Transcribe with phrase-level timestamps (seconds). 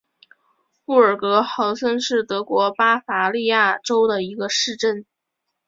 [0.83, 5.05] 布尔格豪森是德国巴伐利亚州的一个市镇。